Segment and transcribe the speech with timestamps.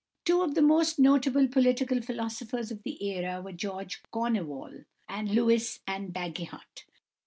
[0.25, 4.85] Two of the most notable political philosophers of the era were George Cornewall
[5.29, 6.85] Lewis and Bagehot.